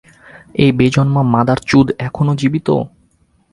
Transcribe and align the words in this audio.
এই 0.55 0.71
বেজন্মা 0.71 1.21
মাদারচুদ 1.33 1.87
এখনো 1.99 2.31
জীবিত। 2.35 2.67